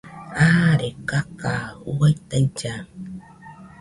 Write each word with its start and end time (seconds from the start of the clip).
Aare 0.45 0.89
kakaja 1.07 1.77
juaɨ 1.83 2.07
tailla 2.29 2.73